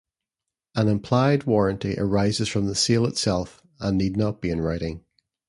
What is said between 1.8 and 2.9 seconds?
arises from the